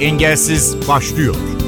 [0.00, 1.59] Engelsiz başlıyor.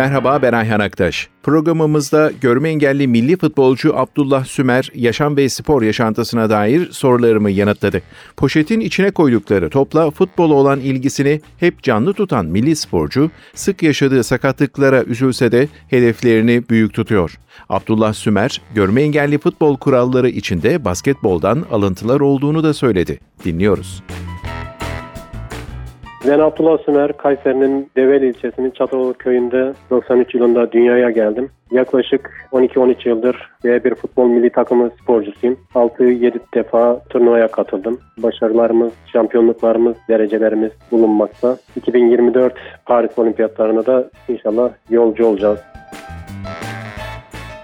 [0.00, 1.28] Merhaba ben Ayhan Aktaş.
[1.42, 8.02] Programımızda görme engelli milli futbolcu Abdullah Sümer yaşam ve spor yaşantısına dair sorularımı yanıtladı.
[8.36, 15.04] Poşetin içine koydukları topla futbola olan ilgisini hep canlı tutan milli sporcu sık yaşadığı sakatlıklara
[15.04, 17.38] üzülse de hedeflerini büyük tutuyor.
[17.68, 23.20] Abdullah Sümer, görme engelli futbol kuralları içinde basketboldan alıntılar olduğunu da söyledi.
[23.44, 24.02] Dinliyoruz.
[26.28, 31.50] Ben Abdullah Sümer, Kayseri'nin Develi ilçesinin Çataloğlu köyünde 93 yılında dünyaya geldim.
[31.70, 35.58] Yaklaşık 12-13 yıldır B1 futbol milli takımı sporcusuyum.
[35.74, 37.98] 6-7 defa turnuvaya katıldım.
[38.18, 41.56] Başarılarımız, şampiyonluklarımız, derecelerimiz bulunmakta.
[41.76, 42.54] 2024
[42.86, 45.60] Paris Olimpiyatlarına da inşallah yolcu olacağız.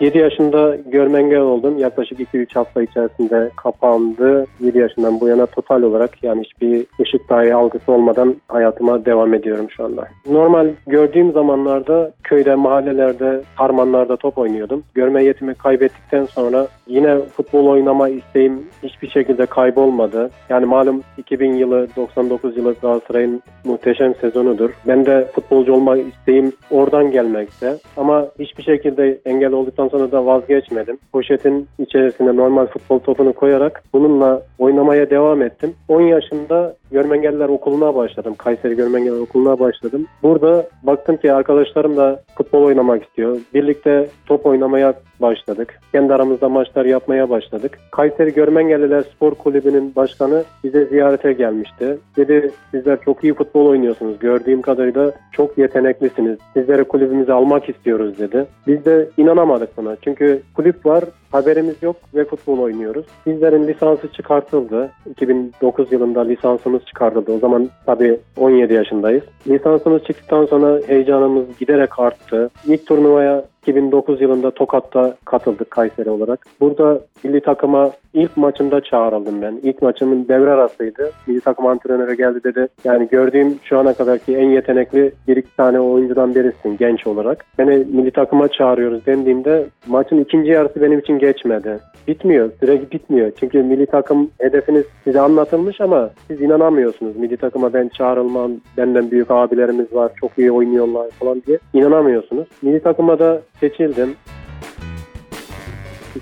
[0.01, 1.79] 7 yaşında görme engel oldum.
[1.79, 4.47] Yaklaşık 2-3 hafta içerisinde kapandı.
[4.61, 9.67] 7 yaşından bu yana total olarak yani hiçbir ışık dahi algısı olmadan hayatıma devam ediyorum
[9.71, 10.09] şu anda.
[10.31, 14.85] Normal gördüğüm zamanlarda köyde, mahallelerde, harmanlarda top oynuyordum.
[14.95, 20.31] Görme yetimi kaybettikten sonra yine futbol oynama isteğim hiçbir şekilde kaybolmadı.
[20.49, 24.71] Yani malum 2000 yılı, 99 yılı Galatasaray'ın muhteşem sezonudur.
[24.87, 27.77] Ben de futbolcu olma isteğim oradan gelmekte.
[27.97, 30.99] Ama hiçbir şekilde engel olduktan Ondan sonra da vazgeçmedim.
[31.13, 35.75] Poşetin içerisine normal futbol topunu koyarak bununla oynamaya devam ettim.
[35.89, 38.35] 10 yaşında Görmengelliler Okulu'na başladım.
[38.39, 40.07] Kayseri Görmengeller Okulu'na başladım.
[40.23, 43.39] Burada baktım ki arkadaşlarım da futbol oynamak istiyor.
[43.55, 45.81] Birlikte top oynamaya başladık.
[45.93, 47.79] Kendi aramızda maçlar yapmaya başladık.
[47.91, 51.99] Kayseri Görmengelliler Spor Kulübü'nün başkanı bize ziyarete gelmişti.
[52.17, 54.19] Dedi sizler çok iyi futbol oynuyorsunuz.
[54.19, 56.39] Gördüğüm kadarıyla çok yeteneklisiniz.
[56.55, 58.47] Sizleri kulübümüze almak istiyoruz dedi.
[58.67, 59.97] Biz de inanamadık buna.
[60.03, 63.07] Çünkü kulüp var, haberimiz yok ve futbol oynuyoruz.
[63.27, 64.91] Bizlerin lisansı çıkartıldı.
[65.11, 66.29] 2009 yılında
[66.77, 67.33] lisansımız çıkartıldı.
[67.33, 69.23] O zaman tabii 17 yaşındayız.
[69.49, 72.51] Lisansımız çıktıktan sonra heyecanımız giderek arttı.
[72.67, 76.47] İlk turnuvaya 2009 yılında Tokat'ta katıldık Kayseri olarak.
[76.61, 79.61] Burada milli takıma ilk maçında çağrıldım ben.
[79.63, 81.11] İlk maçımın devre arasıydı.
[81.27, 82.69] Milli takım antrenörü geldi dedi.
[82.85, 87.45] Yani gördüğüm şu ana kadarki en yetenekli bir iki tane oyuncudan birisin genç olarak.
[87.59, 91.79] Beni milli takıma çağırıyoruz dendiğimde maçın ikinci yarısı benim için geçmedi.
[92.09, 92.51] Bitmiyor.
[92.61, 93.33] Süre bitmiyor.
[93.41, 97.17] Çünkü milli takım hedefiniz size anlatılmış ama siz inanamıyorsunuz.
[97.17, 102.49] Milli takıma ben çağrılmam, benden büyük abilerimiz var, çok iyi oynuyorlar falan diye inanamıyorsunuz.
[102.63, 104.17] Milli takıma da seçildim.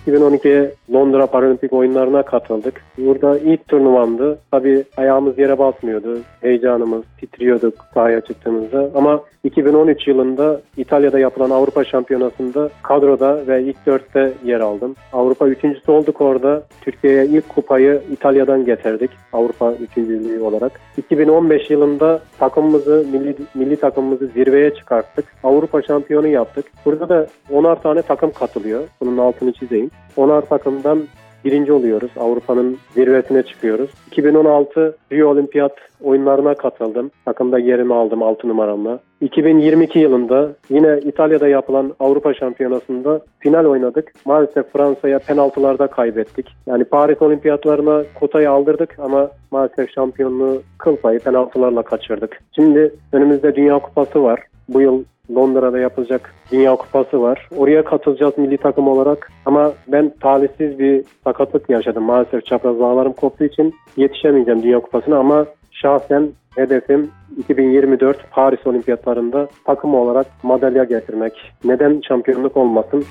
[0.07, 2.81] 2012'ye Londra Paralimpik oyunlarına katıldık.
[2.99, 4.39] Burada ilk turnuvamdı.
[4.51, 6.19] Tabii ayağımız yere basmıyordu.
[6.41, 8.91] Heyecanımız, titriyorduk sahaya çıktığımızda.
[8.95, 14.95] Ama 2013 yılında İtalya'da yapılan Avrupa Şampiyonası'nda kadroda ve ilk dörtte yer aldım.
[15.13, 16.63] Avrupa üçüncüsü olduk orada.
[16.81, 19.11] Türkiye'ye ilk kupayı İtalya'dan getirdik.
[19.33, 20.81] Avrupa üçüncülüğü olarak.
[20.97, 25.25] 2015 yılında takımımızı, milli, milli takımımızı zirveye çıkarttık.
[25.45, 26.67] Avrupa şampiyonu yaptık.
[26.85, 28.83] Burada da 10'ar tane takım katılıyor.
[29.01, 29.84] Bunun altını çizeyim.
[30.17, 30.99] 10'ar takımdan
[31.45, 32.11] birinci oluyoruz.
[32.21, 33.91] Avrupa'nın zirvesine çıkıyoruz.
[34.07, 35.73] 2016 Rio Olimpiyat
[36.03, 37.11] oyunlarına katıldım.
[37.25, 38.99] Takımda yerimi aldım 6 numaramla.
[39.21, 44.13] 2022 yılında yine İtalya'da yapılan Avrupa Şampiyonası'nda final oynadık.
[44.25, 46.57] Maalesef Fransa'ya penaltılarda kaybettik.
[46.67, 52.41] Yani Paris Olimpiyatlarına kotayı aldırdık ama maalesef şampiyonluğu kıl payı penaltılarla kaçırdık.
[52.55, 54.41] Şimdi önümüzde Dünya Kupası var.
[54.69, 55.05] Bu yıl
[55.35, 57.49] Londra'da yapılacak Dünya Kupası var.
[57.57, 59.33] Oraya katılacağız milli takım olarak.
[59.47, 62.05] Ama ben talihsiz bir sakatlık yaşadım.
[62.05, 69.95] Maalesef çapraz bağlarım koptuğu için yetişemeyeceğim Dünya Kupası'na ama şahsen hedefim 2024 Paris Olimpiyatlarında takım
[69.95, 71.33] olarak madalya getirmek.
[71.65, 73.05] Neden şampiyonluk olmasın?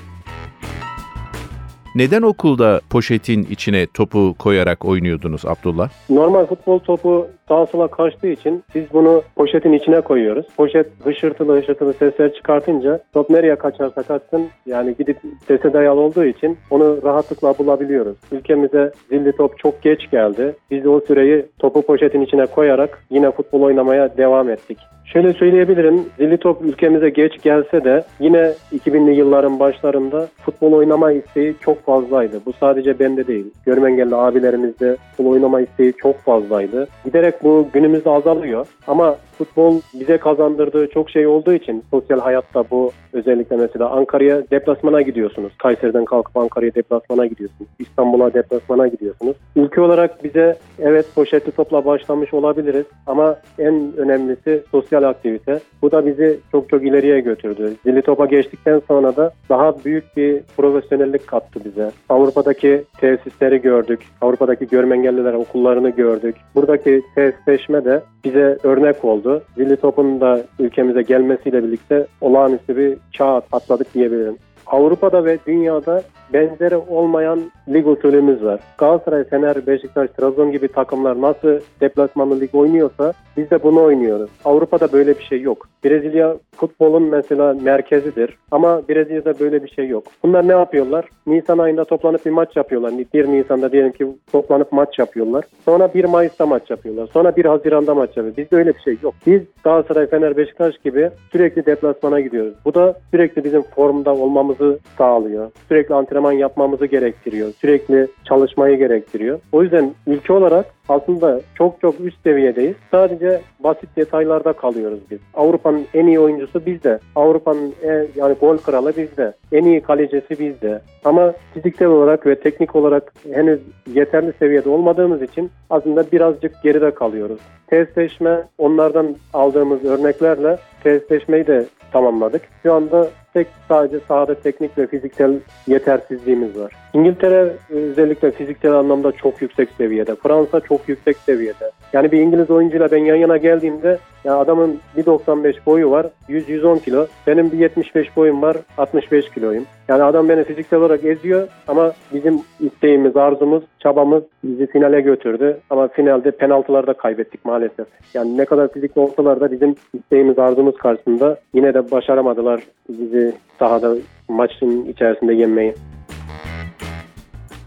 [1.94, 5.90] Neden okulda poşetin içine topu koyarak oynuyordunuz Abdullah?
[6.10, 10.46] Normal futbol topu sağa sola kaçtığı için biz bunu poşetin içine koyuyoruz.
[10.56, 15.16] Poşet hışırtılı hışırtılı sesler çıkartınca top nereye kaçarsa kaçsın yani gidip
[15.48, 18.16] sese dayalı olduğu için onu rahatlıkla bulabiliyoruz.
[18.32, 20.56] Ülkemize zilli top çok geç geldi.
[20.70, 24.78] Biz de o süreyi topu poşetin içine koyarak yine futbol oynamaya devam ettik.
[25.04, 26.06] Şöyle söyleyebilirim.
[26.18, 32.40] Zilli top ülkemize geç gelse de yine 2000'li yılların başlarında futbol oynama isteği çok fazlaydı.
[32.46, 33.46] Bu sadece bende değil.
[33.66, 36.88] Görme engelli abilerimizde futbol oynama isteği çok fazlaydı.
[37.04, 38.66] Giderek bu günümüzde azalıyor.
[38.86, 45.02] Ama futbol bize kazandırdığı çok şey olduğu için sosyal hayatta bu özellikle mesela Ankara'ya deplasmana
[45.02, 45.52] gidiyorsunuz.
[45.58, 47.70] Kayseri'den kalkıp Ankara'ya deplasmana gidiyorsunuz.
[47.78, 49.36] İstanbul'a deplasmana gidiyorsunuz.
[49.56, 55.60] Ülke olarak bize evet poşetli topla başlamış olabiliriz ama en önemlisi sosyal aktivite.
[55.82, 57.74] Bu da bizi çok çok ileriye götürdü.
[57.84, 61.90] Zilli topa geçtikten sonra da daha büyük bir profesyonellik kattı bize.
[62.08, 64.00] Avrupa'daki tesisleri gördük.
[64.20, 66.36] Avrupa'daki görme engelliler okullarını gördük.
[66.54, 69.23] Buradaki tesisleşme de bize örnek oldu.
[69.56, 74.36] Zilli topun da ülkemize gelmesiyle birlikte olağanüstü bir çağ atladık diyebilirim.
[74.66, 78.60] Avrupa'da ve dünyada benzeri olmayan lig usulümüz var.
[78.78, 84.30] Galatasaray, Fener, Beşiktaş, Trabzon gibi takımlar nasıl deplasmanlı lig oynuyorsa biz de bunu oynuyoruz.
[84.44, 85.68] Avrupa'da böyle bir şey yok.
[85.84, 90.04] Brezilya futbolun mesela merkezidir ama Brezilya'da böyle bir şey yok.
[90.22, 91.04] Bunlar ne yapıyorlar?
[91.26, 92.92] Nisan ayında toplanıp bir maç yapıyorlar.
[93.14, 95.44] 1 Nisan'da diyelim ki toplanıp maç yapıyorlar.
[95.64, 97.08] Sonra 1 Mayıs'ta maç yapıyorlar.
[97.12, 98.36] Sonra 1 Haziran'da maç yapıyorlar.
[98.36, 99.14] Bizde öyle bir şey yok.
[99.26, 102.54] Biz Galatasaray, Fener, Beşiktaş gibi sürekli deplasmana gidiyoruz.
[102.64, 105.50] Bu da sürekli bizim formda olmamızı sağlıyor.
[105.68, 107.52] Sürekli antrenman yapmamızı gerektiriyor.
[107.52, 109.40] Sürekli çalışmayı gerektiriyor.
[109.52, 112.76] O yüzden ülke olarak aslında çok çok üst seviyedeyiz.
[112.90, 115.18] Sadece basit detaylarda kalıyoruz biz.
[115.34, 116.98] Avrupa'nın en iyi oyuncusu bizde.
[117.16, 119.32] Avrupa'nın en, yani gol kralı bizde.
[119.52, 120.80] En iyi kalecisi bizde.
[121.04, 123.60] Ama fiziksel olarak ve teknik olarak henüz
[123.94, 127.40] yeterli seviyede olmadığımız için aslında birazcık geride kalıyoruz.
[127.66, 132.42] Testleşme onlardan aldığımız örneklerle testleşmeyi de tamamladık.
[132.62, 135.34] Şu anda tek sadece sahada teknik ve fiziksel
[135.66, 136.72] yetersizliğimiz var.
[136.94, 140.14] İngiltere özellikle fiziksel anlamda çok yüksek seviyede.
[140.14, 141.70] Fransa çok yüksek seviyede.
[141.92, 147.06] Yani bir İngiliz oyuncuyla ben yan yana geldiğimde ya adamın 1.95 boyu var 100-110 kilo.
[147.26, 149.64] Benim bir 75 boyum var 65 kiloyum.
[149.88, 155.58] Yani adam beni fiziksel olarak eziyor ama bizim isteğimiz, arzumuz, çabamız bizi finale götürdü.
[155.70, 157.86] Ama finalde penaltılarda kaybettik maalesef.
[158.14, 163.23] Yani ne kadar fizikli olsalar da bizim isteğimiz, arzumuz karşısında yine de başaramadılar bizi
[163.58, 163.94] sahada
[164.28, 165.74] maçın içerisinde yenmeyi.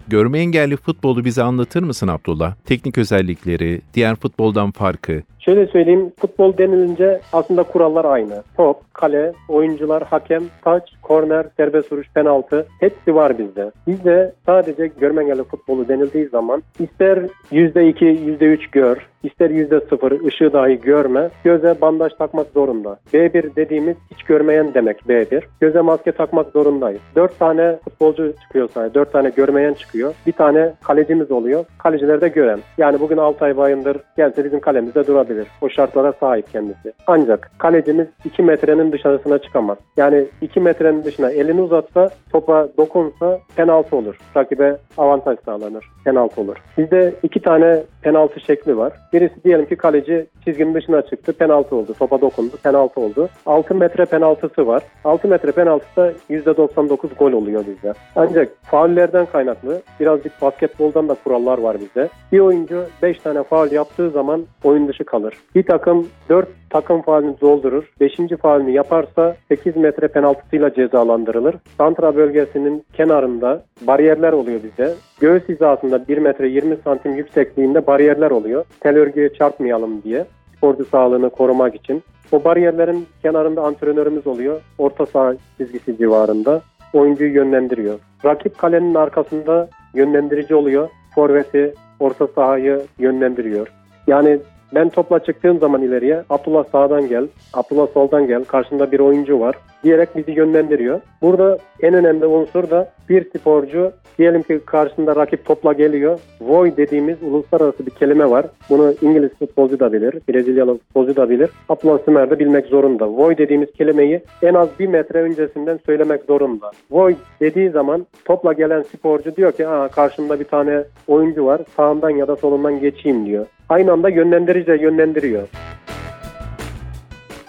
[0.08, 2.56] Görme engelli futbolu bize anlatır mısın Abdullah?
[2.66, 8.44] Teknik özellikleri, diğer futboldan farkı, Şöyle söyleyeyim, futbol denilince aslında kurallar aynı.
[8.58, 13.72] Top, kale, oyuncular, hakem, taç, korner, serbest vuruş, penaltı hepsi var bizde.
[13.88, 17.18] Bizde sadece görme engelli futbolu denildiği zaman ister
[17.52, 18.06] %2,
[18.40, 23.00] %3 gör, ister %0 ışığı dahi görme, göze bandaj takmak zorunda.
[23.14, 25.44] B1 dediğimiz hiç görmeyen demek B1.
[25.60, 27.02] Göze maske takmak zorundayız.
[27.16, 30.14] 4 tane futbolcu çıkıyor sahaya, 4 tane görmeyen çıkıyor.
[30.28, 31.66] Bir tane kalecimiz oluyor.
[31.78, 32.60] Kaleciler de gören.
[32.78, 35.48] Yani bugün Altay Bayındır gelse bizim kalemizde durabilir.
[35.62, 36.94] O şartlara sahip kendisi.
[37.08, 39.78] Ancak kalecimiz 2 metrenin dışarısına çıkamaz.
[39.98, 44.18] Yani 2 metrenin dışına elini uzatsa topa dokunsa penaltı olur.
[44.38, 45.86] Rakibe avantaj sağlanır.
[46.06, 46.58] Penaltı olur.
[46.78, 48.94] Bizde iki tane penaltı şekli var.
[49.14, 51.34] Birisi diyelim ki kaleci çizginin dışına çıktı.
[51.34, 51.94] Penaltı oldu.
[52.00, 52.58] Topa dokundu.
[52.64, 53.30] Penaltı oldu.
[53.46, 54.84] 6 metre penaltısı var.
[55.04, 57.94] 6 metre penaltısı %99 gol oluyor bizde.
[58.16, 62.10] Ancak faullerden kaynaklı birazcık basketboldan da kurallar var bizde.
[62.32, 65.34] Bir oyuncu 5 tane faul yaptığı zaman oyun dışı kalır.
[65.56, 67.92] Bir takım 4 takım faulünü doldurur.
[68.00, 68.18] 5.
[68.42, 71.56] faulünü yaparsa 8 metre penaltısıyla cezalandırılır.
[71.78, 74.94] Santra bölgesinin kenarında bariyerler oluyor bize.
[75.20, 78.66] Göğüs hizasında 1 metre 20 santim yüksekliğinde bariyerler oluyor.
[78.80, 80.26] Tel örgüye çarpmayalım diye
[80.58, 82.04] sporcu sağlığını korumak için.
[82.32, 84.62] O bariyerlerin kenarında antrenörümüz oluyor.
[84.78, 86.62] Orta saha çizgisi civarında.
[86.94, 88.00] Oyuncuyu yönlendiriyor.
[88.26, 90.90] Rakip kalenin arkasında yönlendirici oluyor.
[91.16, 93.68] Forveti, orta sahayı yönlendiriyor.
[94.08, 94.40] Yani
[94.76, 99.56] ben topla çıktığım zaman ileriye Abdullah sağdan gel, Abdullah soldan gel, karşında bir oyuncu var
[99.84, 101.02] diyerek bizi yönlendiriyor.
[101.22, 106.20] Burada en önemli unsur da bir sporcu diyelim ki karşısında rakip topla geliyor.
[106.42, 108.46] Voy dediğimiz uluslararası bir kelime var.
[108.70, 111.50] Bunu İngiliz futbolcu da bilir, Brezilyalı futbolcu da bilir.
[111.70, 113.10] Abdullah Sümer de bilmek zorunda.
[113.10, 116.72] Voy dediğimiz kelimeyi en az bir metre öncesinden söylemek zorunda.
[116.92, 122.10] Voy dediği zaman topla gelen sporcu diyor ki Aa, karşımda bir tane oyuncu var sağından
[122.10, 123.46] ya da solundan geçeyim diyor.
[123.70, 125.48] Aynı anda yönlendirici de yönlendiriyor.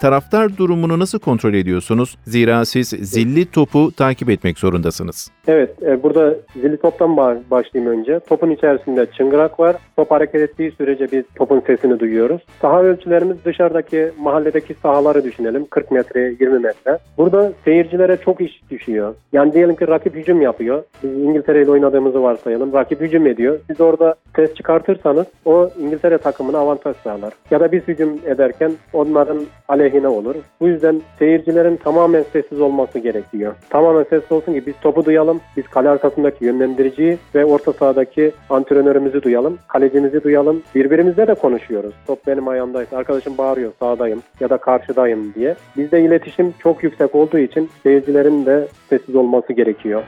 [0.01, 2.19] Taraftar durumunu nasıl kontrol ediyorsunuz?
[2.25, 5.31] Zira siz zilli topu takip etmek zorundasınız.
[5.49, 7.17] Evet, e, burada zilli toptan
[7.51, 8.21] başlayayım önce.
[8.21, 9.77] Topun içerisinde çıngırak var.
[9.97, 12.43] Top hareket ettiği sürece biz topun sesini duyuyoruz.
[12.61, 15.67] Saha ölçülerimiz dışarıdaki mahalledeki sahaları düşünelim.
[15.71, 16.99] 40 metre, 20 metre.
[17.19, 19.15] Burada seyircilere çok iş düşüyor.
[19.33, 20.83] Yani diyelim ki rakip hücum yapıyor.
[21.03, 22.73] Biz İngiltere ile oynadığımızı varsayalım.
[22.73, 23.59] Rakip hücum ediyor.
[23.67, 27.33] Siz orada ses çıkartırsanız o İngiltere takımına avantaj sağlar.
[27.51, 29.39] Ya da biz hücum ederken onların
[29.69, 30.35] aleyhine lehine olur.
[30.61, 33.55] Bu yüzden seyircilerin tamamen sessiz olması gerekiyor.
[33.71, 39.23] Tamamen sessiz olsun ki biz topu duyalım, biz kale arkasındaki yönlendiriciyi ve orta sahadaki antrenörümüzü
[39.23, 40.63] duyalım, kalecimizi duyalım.
[40.75, 41.95] Birbirimizle de konuşuyoruz.
[42.07, 45.55] Top benim ayağımdaysa, arkadaşım bağırıyor sağdayım ya da karşıdayım diye.
[45.77, 50.03] Bizde iletişim çok yüksek olduğu için seyircilerin de sessiz olması gerekiyor.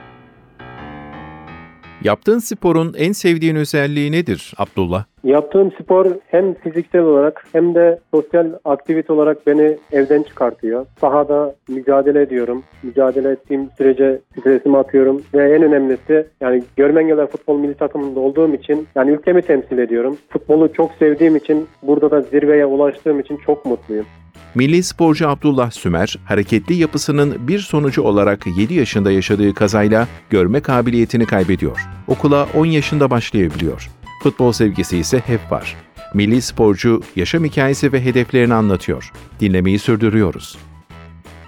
[2.04, 5.04] Yaptığın sporun en sevdiğin özelliği nedir Abdullah?
[5.24, 10.86] Yaptığım spor hem fiziksel olarak hem de sosyal aktivite olarak beni evden çıkartıyor.
[11.00, 12.62] Sahada mücadele ediyorum.
[12.82, 18.88] Mücadele ettiğim sürece stresimi atıyorum ve en önemlisi yani Görmengeler Futbol Milli Takımında olduğum için
[18.94, 20.16] yani ülkemi temsil ediyorum.
[20.28, 24.06] Futbolu çok sevdiğim için burada da zirveye ulaştığım için çok mutluyum.
[24.54, 31.26] Milli sporcu Abdullah Sümer, hareketli yapısının bir sonucu olarak 7 yaşında yaşadığı kazayla görme kabiliyetini
[31.26, 31.80] kaybediyor.
[32.06, 33.90] Okula 10 yaşında başlayabiliyor.
[34.22, 35.76] Futbol sevgisi ise hep var.
[36.14, 39.12] Milli sporcu yaşam hikayesi ve hedeflerini anlatıyor.
[39.40, 40.58] Dinlemeyi sürdürüyoruz.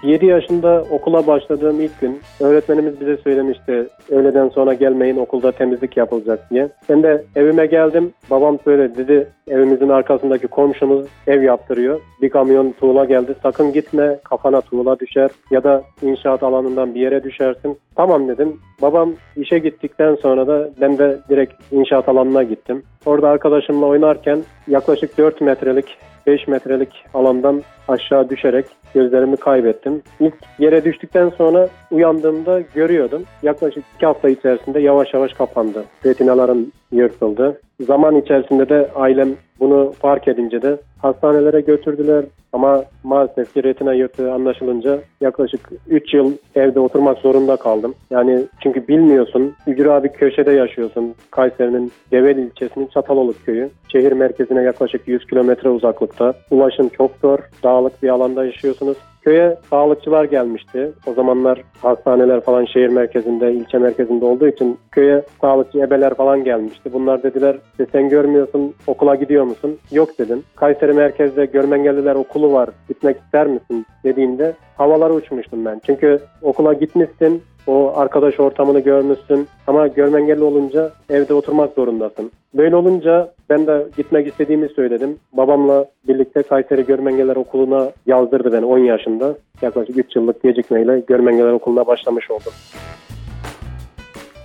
[0.03, 6.51] 7 yaşında okula başladığım ilk gün öğretmenimiz bize söylemişti öğleden sonra gelmeyin okulda temizlik yapılacak
[6.51, 6.69] diye.
[6.89, 12.01] Ben de evime geldim babam söyledi dedi evimizin arkasındaki komşumuz ev yaptırıyor.
[12.21, 17.23] Bir kamyon tuğla geldi sakın gitme kafana tuğla düşer ya da inşaat alanından bir yere
[17.23, 17.77] düşersin.
[17.95, 18.59] Tamam dedim.
[18.81, 22.83] Babam işe gittikten sonra da ben de direkt inşaat alanına gittim.
[23.05, 25.97] Orada arkadaşımla oynarken yaklaşık 4 metrelik
[26.27, 30.01] 5 metrelik alandan aşağı düşerek gözlerimi kaybettim.
[30.19, 33.23] İlk yere düştükten sonra uyandığımda görüyordum.
[33.43, 35.83] Yaklaşık 2 hafta içerisinde yavaş yavaş kapandı.
[36.05, 37.61] Retinalarım yırtıldı.
[37.79, 42.25] Zaman içerisinde de ailem bunu fark edince de hastanelere götürdüler.
[42.53, 47.93] Ama maalesef ki retina yırtığı anlaşılınca yaklaşık 3 yıl evde oturmak zorunda kaldım.
[48.09, 51.15] Yani çünkü bilmiyorsun, ücra bir köşede yaşıyorsun.
[51.31, 53.69] Kayseri'nin Develi ilçesinin Çataloluk köyü.
[53.91, 56.33] Şehir merkezine yaklaşık 100 kilometre uzaklıkta.
[56.51, 58.97] Ulaşım çok zor, dağlık bir alanda yaşıyorsunuz.
[59.23, 60.91] Köye sağlıkçılar gelmişti.
[61.07, 66.93] O zamanlar hastaneler falan şehir merkezinde, ilçe merkezinde olduğu için köye sağlıkçı ebeler falan gelmişti.
[66.93, 67.57] Bunlar dediler
[67.91, 69.77] sen görmüyorsun okula gidiyor musun?
[69.91, 70.43] Yok dedim.
[70.55, 75.81] Kayseri merkezde görmengelliler okulu var gitmek ister misin dediğinde havalara uçmuştum ben.
[75.85, 82.31] Çünkü okula gitmişsin o arkadaş ortamını görmüşsün ama görmengelli olunca evde oturmak zorundasın.
[82.53, 85.17] Böyle olunca ben de gitmek istediğimi söyledim.
[85.33, 89.35] Babamla birlikte Kayseri Görmengeler Okulu'na yazdırdı beni 10 yaşında.
[89.61, 92.53] Yaklaşık 3 yıllık gecikmeyle Görmengeler Okulu'na başlamış oldum.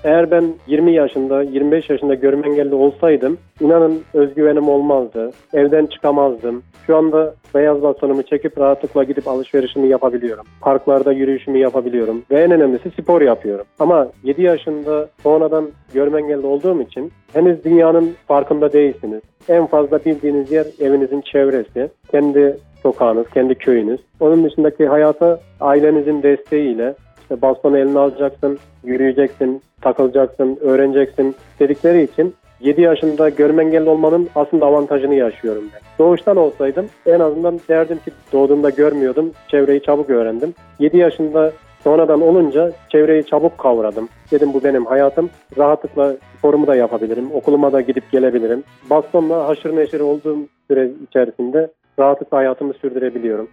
[0.04, 5.30] Eğer ben 20 yaşında, 25 yaşında görme engelli olsaydım inanın özgüvenim olmazdı.
[5.54, 6.62] Evden çıkamazdım.
[6.86, 10.44] Şu anda beyaz bastonumu çekip rahatlıkla gidip alışverişimi yapabiliyorum.
[10.60, 12.22] Parklarda yürüyüşümü yapabiliyorum.
[12.30, 13.66] Ve en önemlisi spor yapıyorum.
[13.78, 19.20] Ama 7 yaşında sonradan görme engelli olduğum için henüz dünyanın farkında değilsiniz.
[19.48, 21.90] En fazla bildiğiniz yer evinizin çevresi.
[22.10, 24.00] Kendi sokağınız, kendi köyünüz.
[24.20, 26.94] Onun dışındaki hayata ailenizin desteğiyle
[27.30, 34.66] işte bastonu eline alacaksın, yürüyeceksin, takılacaksın, öğreneceksin dedikleri için 7 yaşında görme engelli olmanın aslında
[34.66, 35.80] avantajını yaşıyorum ben.
[35.98, 40.54] Doğuştan olsaydım en azından derdim ki doğduğumda görmüyordum, çevreyi çabuk öğrendim.
[40.78, 41.52] 7 yaşında
[41.84, 44.08] sonradan olunca çevreyi çabuk kavradım.
[44.30, 45.30] Dedim bu benim hayatım.
[45.58, 48.62] Rahatlıkla sporumu da yapabilirim, okuluma da gidip gelebilirim.
[48.90, 53.48] Bastonla haşır neşir olduğum süre içerisinde rahatlıkla hayatımı sürdürebiliyorum.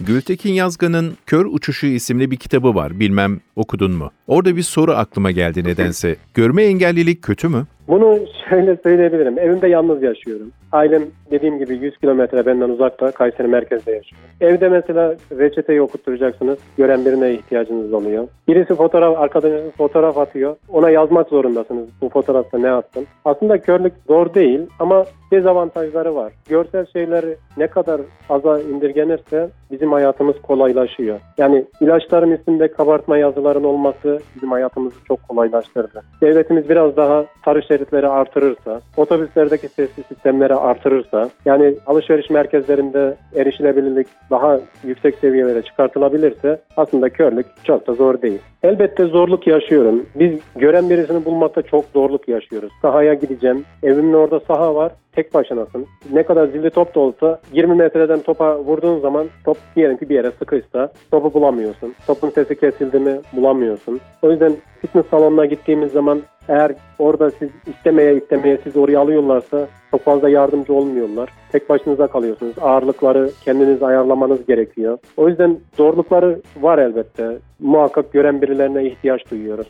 [0.00, 3.00] Gültekin Yazgan'ın Kör Uçuşu isimli bir kitabı var.
[3.00, 4.10] Bilmem okudun mu?
[4.26, 6.16] Orada bir soru aklıma geldi nedense.
[6.34, 7.66] Görme engellilik kötü mü?
[7.90, 8.18] Bunu
[8.48, 9.38] şöyle söyleyebilirim.
[9.38, 10.52] Evimde yalnız yaşıyorum.
[10.72, 14.22] Ailem dediğim gibi 100 kilometre benden uzakta Kayseri merkezde yaşıyor.
[14.40, 16.58] Evde mesela reçeteyi okutturacaksınız.
[16.78, 18.28] Gören birine ihtiyacınız oluyor.
[18.48, 20.56] Birisi fotoğraf, arkadaşınız fotoğraf atıyor.
[20.68, 21.88] Ona yazmak zorundasınız.
[22.00, 23.06] Bu fotoğrafta ne attın?
[23.24, 26.32] Aslında körlük zor değil ama dezavantajları var.
[26.48, 31.20] Görsel şeyleri ne kadar aza indirgenirse bizim hayatımız kolaylaşıyor.
[31.38, 36.02] Yani ilaçların üstünde kabartma yazıların olması bizim hayatımızı çok kolaylaştırdı.
[36.22, 44.60] Devletimiz biraz daha sarı şeritleri artırırsa, otobüslerdeki sesli sistemleri artırırsa, yani alışveriş merkezlerinde erişilebilirlik daha
[44.84, 48.38] yüksek seviyelere çıkartılabilirse aslında körlük çok da zor değil.
[48.62, 50.06] Elbette zorluk yaşıyorum.
[50.14, 52.72] Biz gören birisini bulmakta çok zorluk yaşıyoruz.
[52.82, 53.64] Sahaya gideceğim.
[53.82, 54.92] Evimin orada saha var.
[55.12, 55.86] Tek başınasın.
[56.12, 60.14] Ne kadar zilli top da olsa 20 metreden topa vurduğun zaman top diyelim ki bir
[60.14, 61.94] yere sıkışsa topu bulamıyorsun.
[62.06, 64.00] Topun sesi kesildi mi bulamıyorsun.
[64.22, 70.04] O yüzden fitness salonuna gittiğimiz zaman eğer orada siz istemeye istemeye siz oraya alıyorlarsa çok
[70.04, 71.28] fazla yardımcı olmuyorlar.
[71.52, 72.54] Tek başınıza kalıyorsunuz.
[72.60, 74.98] Ağırlıkları kendiniz ayarlamanız gerekiyor.
[75.16, 77.38] O yüzden zorlukları var elbette.
[77.60, 79.66] Muhakkak gören birilerine ihtiyaç duyuyoruz.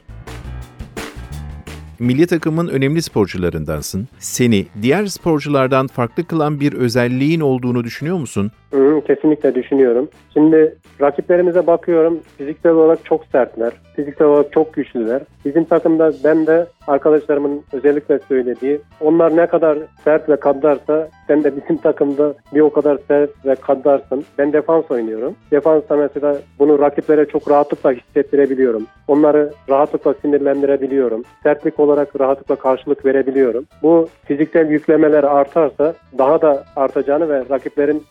[1.99, 4.09] milli takımın önemli sporcularındansın.
[4.19, 8.51] Seni diğer sporculardan farklı kılan bir özelliğin olduğunu düşünüyor musun?
[8.71, 10.09] Hı, kesinlikle düşünüyorum.
[10.35, 12.21] Şimdi rakiplerimize bakıyorum.
[12.39, 13.73] Fiziksel olarak çok sertler.
[13.97, 15.23] Fiziksel olarak çok güçlüler.
[15.45, 21.57] Bizim takımda ben de arkadaşlarımın özellikle söylediği onlar ne kadar sert ve kaddarsa sen de
[21.57, 24.25] bizim takımda bir o kadar sert ve kaddarsın.
[24.39, 25.35] Ben defans oynuyorum.
[25.50, 28.87] Defansta mesela bunu rakiplere çok rahatlıkla hissettirebiliyorum.
[29.09, 31.23] Onları rahatlıkla sinirlendirebiliyorum.
[31.43, 33.65] Sertlik olarak rahatlıkla karşılık verebiliyorum.
[33.83, 38.05] Bu fiziksel yüklemeler artarsa daha da artacağını ve rakiplerin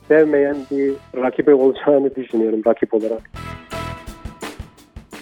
[0.50, 3.30] sevmeyen bir rakibi olacağını düşünüyorum rakip olarak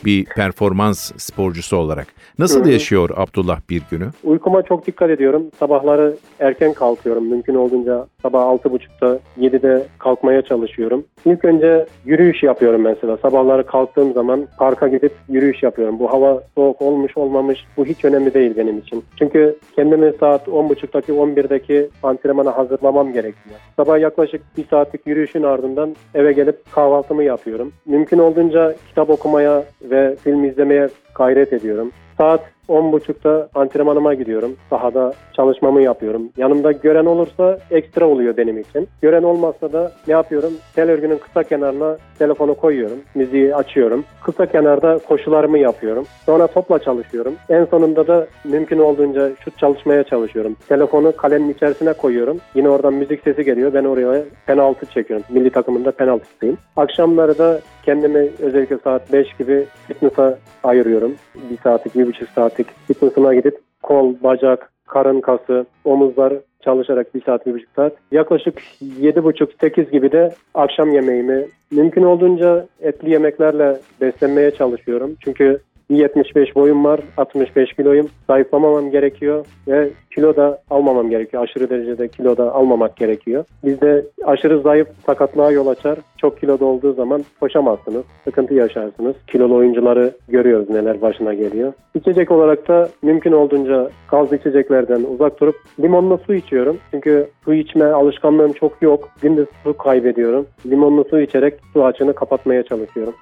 [0.04, 2.06] bir performans sporcusu olarak.
[2.38, 2.70] Nasıl Hı-hı.
[2.70, 4.10] yaşıyor Abdullah bir günü?
[4.24, 5.42] Uykuma çok dikkat ediyorum.
[5.58, 7.26] Sabahları erken kalkıyorum.
[7.26, 11.04] Mümkün olduğunca sabah 6.30'da 7'de kalkmaya çalışıyorum.
[11.24, 13.16] İlk önce yürüyüş yapıyorum mesela.
[13.16, 15.98] Sabahları kalktığım zaman parka gidip yürüyüş yapıyorum.
[15.98, 19.04] Bu hava soğuk olmuş olmamış bu hiç önemli değil benim için.
[19.18, 23.56] Çünkü kendimi saat 10.30'daki 11'deki antrenmana hazırlamam gerekiyor.
[23.76, 27.72] Sabah yaklaşık bir saatlik yürüyüşün ardından eve gelip kahvaltımı yapıyorum.
[27.86, 31.92] Mümkün olduğunca kitap okumaya ve film izlemeye gayret ediyorum.
[32.18, 34.56] Saat 10.30'da antrenmanıma gidiyorum.
[34.70, 36.30] Sahada çalışmamı yapıyorum.
[36.36, 38.88] Yanımda gören olursa ekstra oluyor benim için.
[39.02, 40.52] Gören olmazsa da ne yapıyorum?
[40.74, 42.98] Tel örgünün kısa kenarına telefonu koyuyorum.
[43.14, 44.04] Müziği açıyorum.
[44.22, 46.04] Kısa kenarda koşularımı yapıyorum.
[46.26, 47.34] Sonra topla çalışıyorum.
[47.48, 50.56] En sonunda da mümkün olduğunca şut çalışmaya çalışıyorum.
[50.68, 52.38] Telefonu kalenin içerisine koyuyorum.
[52.54, 53.74] Yine oradan müzik sesi geliyor.
[53.74, 55.26] Ben oraya penaltı çekiyorum.
[55.30, 56.58] Milli takımında penaltısıyım.
[56.76, 61.14] Akşamları da kendimi özellikle saat 5 gibi fitness'a ayırıyorum.
[61.50, 62.28] Bir saatlik, bir buçuk
[62.58, 67.92] saatlik fitness'ıma gidip kol, bacak, karın kası, omuzlar çalışarak bir saat, bir buçuk saat.
[68.12, 68.62] Yaklaşık
[69.00, 75.16] yedi buçuk, sekiz gibi de akşam yemeğimi mümkün olduğunca etli yemeklerle beslenmeye çalışıyorum.
[75.24, 78.08] Çünkü 1.75 boyum var, 65 kiloyum.
[78.26, 81.42] Zayıflamamam gerekiyor ve kilo da almamam gerekiyor.
[81.42, 83.44] Aşırı derecede kilo da almamak gerekiyor.
[83.64, 85.98] Bizde aşırı zayıf sakatlığa yol açar.
[86.18, 88.04] Çok kiloda olduğu zaman koşamazsınız.
[88.24, 89.16] Sıkıntı yaşarsınız.
[89.26, 91.72] Kilolu oyuncuları görüyoruz neler başına geliyor.
[91.94, 96.78] İçecek olarak da mümkün olduğunca gazlı içeceklerden uzak durup limonlu su içiyorum.
[96.90, 99.08] Çünkü su içme alışkanlığım çok yok.
[99.22, 100.46] Günde su kaybediyorum.
[100.66, 103.14] Limonlu su içerek su açığını kapatmaya çalışıyorum.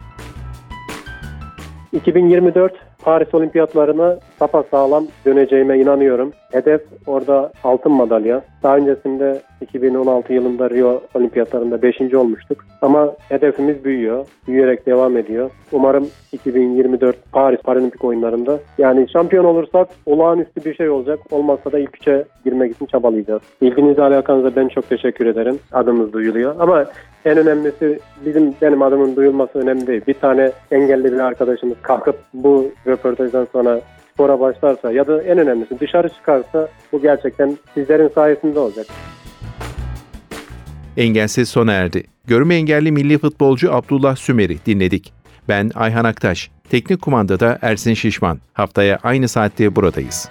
[2.01, 6.33] 2024 Paris Olimpiyatlarına sapa sağlam döneceğime inanıyorum.
[6.53, 8.43] Hedef orada altın madalya.
[8.63, 12.15] Daha öncesinde 2016 yılında Rio Olimpiyatlarında 5.
[12.15, 12.65] olmuştuk.
[12.83, 14.27] Ama hedefimiz büyüyor.
[14.49, 15.51] Büyüyerek devam ediyor.
[15.73, 21.19] Umarım 2024 Paris Paralimpik oyunlarında yani şampiyon olursak olağanüstü bir şey olacak.
[21.31, 23.43] Olmazsa da ilk üçe girmek için çabalayacağız.
[23.61, 25.59] İlginize alakanıza ben çok teşekkür ederim.
[25.73, 26.55] Adımız duyuluyor.
[26.59, 26.87] Ama
[27.25, 30.03] en önemlisi bizim benim adımın duyulması önemli değil.
[30.07, 33.81] Bir tane engelli bir arkadaşımız kalkıp bu röportajdan sonra
[34.13, 38.87] spora başlarsa ya da en önemlisi dışarı çıkarsa bu gerçekten sizlerin sayesinde olacak.
[40.97, 42.05] Engelsiz sona erdi.
[42.27, 45.13] Görme engelli milli futbolcu Abdullah Sümer'i dinledik.
[45.49, 46.51] Ben Ayhan Aktaş.
[46.71, 48.41] Teknik kumandada Ersin Şişman.
[48.53, 50.29] Haftaya aynı saatte buradayız.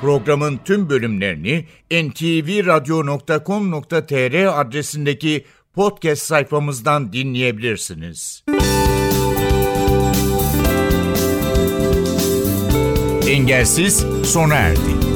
[0.00, 8.44] Programın tüm bölümlerini ntvradio.com.tr adresindeki podcast sayfamızdan dinleyebilirsiniz.
[13.28, 15.11] Engelsiz sona erdi.